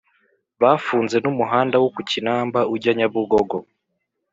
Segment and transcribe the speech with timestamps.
[0.61, 3.57] bafunze n’umuhanda wo ku kinamba ujya nyabugogo